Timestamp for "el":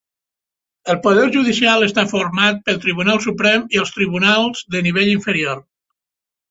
0.93-0.97